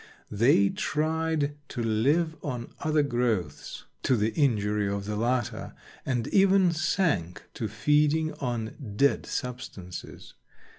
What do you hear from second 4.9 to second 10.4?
the latter, and even sank to feeding on dead substances.